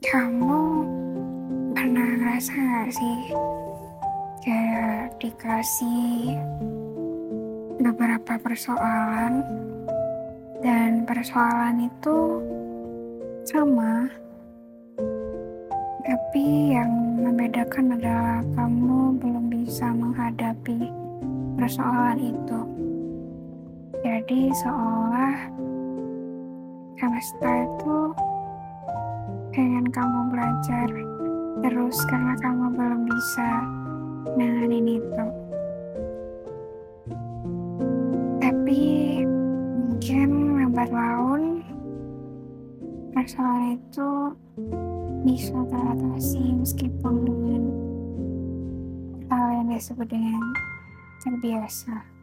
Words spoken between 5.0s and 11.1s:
dikasih beberapa persoalan dan